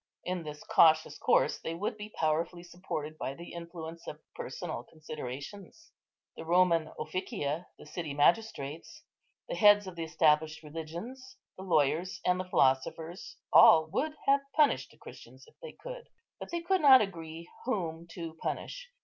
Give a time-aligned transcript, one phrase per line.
[0.25, 5.91] In this cautious course they would be powerfully supported by the influence of personal considerations.
[6.35, 9.03] The Roman officia, the city magistrates,
[9.47, 14.89] the heads of the established religions, the lawyers, and the philosophers, all would have punished
[14.89, 16.09] the Christians, if they could;
[16.39, 18.89] but they could not agree whom to punish.